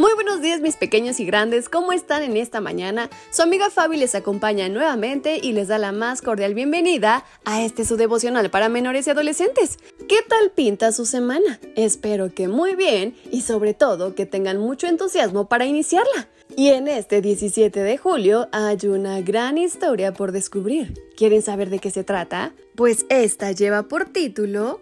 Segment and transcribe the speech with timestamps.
[0.00, 3.10] Muy buenos días mis pequeños y grandes, ¿cómo están en esta mañana?
[3.30, 7.84] Su amiga Fabi les acompaña nuevamente y les da la más cordial bienvenida a este
[7.84, 9.78] su devocional para menores y adolescentes.
[10.08, 11.60] ¿Qué tal pinta su semana?
[11.76, 16.30] Espero que muy bien y sobre todo que tengan mucho entusiasmo para iniciarla.
[16.56, 20.94] Y en este 17 de julio hay una gran historia por descubrir.
[21.14, 22.54] ¿Quieren saber de qué se trata?
[22.74, 24.80] Pues esta lleva por título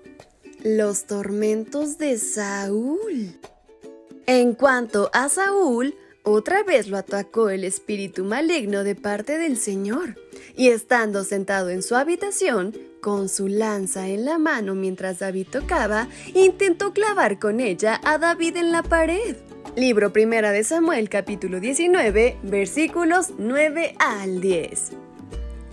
[0.63, 3.35] Los tormentos de Saúl.
[4.29, 10.17] En cuanto a Saúl, otra vez lo atacó el espíritu maligno de parte del Señor,
[10.55, 16.09] y estando sentado en su habitación, con su lanza en la mano mientras David tocaba,
[16.35, 19.35] intentó clavar con ella a David en la pared.
[19.77, 24.91] Libro Primera de Samuel capítulo 19 versículos 9 al 10.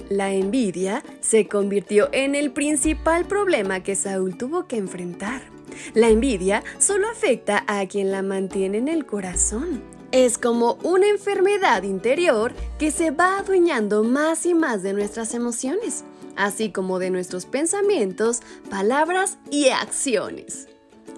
[0.07, 5.54] La envidia se convirtió en el principal problema que Saúl tuvo que enfrentar.
[5.93, 9.81] La envidia solo afecta a quien la mantiene en el corazón.
[10.11, 16.03] Es como una enfermedad interior que se va adueñando más y más de nuestras emociones,
[16.35, 20.67] así como de nuestros pensamientos, palabras y acciones.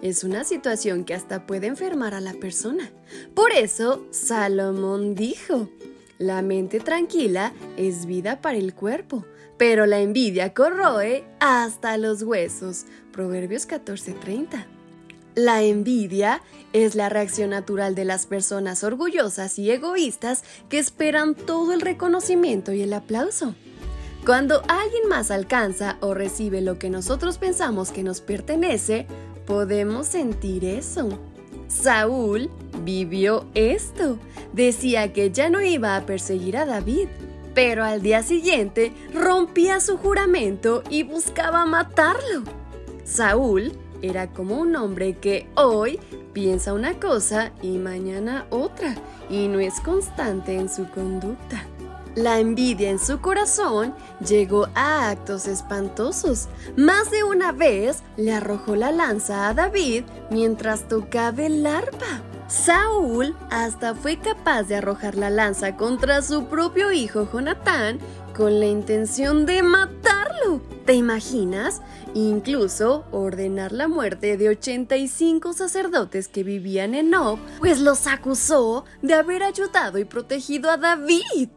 [0.02, 2.92] Es una situación que hasta puede enfermar a la persona.
[3.34, 5.70] Por eso, Salomón dijo,
[6.20, 9.26] la mente tranquila es vida para el cuerpo,
[9.58, 12.86] pero la envidia corroe hasta los huesos.
[13.12, 14.66] Proverbios 14:30.
[15.36, 16.42] La envidia
[16.73, 22.73] es la reacción natural de las personas orgullosas y egoístas que esperan todo el reconocimiento
[22.73, 23.54] y el aplauso.
[24.26, 29.06] Cuando alguien más alcanza o recibe lo que nosotros pensamos que nos pertenece,
[29.45, 31.20] podemos sentir eso.
[31.81, 32.49] Saúl
[32.83, 34.17] vivió esto.
[34.54, 37.08] Decía que ya no iba a perseguir a David,
[37.54, 42.43] pero al día siguiente rompía su juramento y buscaba matarlo.
[43.04, 43.71] Saúl
[44.02, 45.99] era como un hombre que hoy
[46.33, 48.95] piensa una cosa y mañana otra,
[49.30, 51.66] y no es constante en su conducta.
[52.17, 53.94] La envidia en su corazón
[54.28, 56.48] llegó a actos espantosos.
[56.76, 62.23] Más de una vez le arrojó la lanza a David mientras tocaba el arpa.
[62.48, 68.00] Saúl hasta fue capaz de arrojar la lanza contra su propio hijo Jonatán
[68.36, 70.64] con la intención de matarlo.
[70.88, 71.84] ¿Te imaginas?
[72.16, 79.14] Incluso ordenar la muerte de 85 sacerdotes que vivían en Nob, pues los acusó de
[79.14, 81.49] haber ayudado y protegido a David.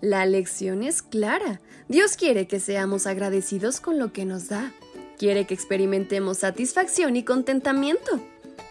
[0.00, 1.60] La lección es clara.
[1.88, 4.72] Dios quiere que seamos agradecidos con lo que nos da.
[5.18, 8.20] Quiere que experimentemos satisfacción y contentamiento.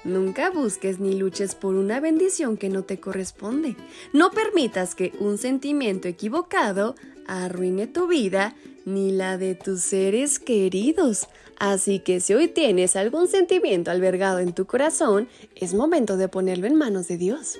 [0.03, 3.75] Nunca busques ni luches por una bendición que no te corresponde.
[4.11, 6.95] No permitas que un sentimiento equivocado
[7.27, 11.27] arruine tu vida ni la de tus seres queridos.
[11.59, 16.65] Así que si hoy tienes algún sentimiento albergado en tu corazón, es momento de ponerlo
[16.65, 17.59] en manos de Dios.